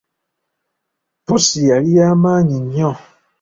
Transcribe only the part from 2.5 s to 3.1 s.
nnyo.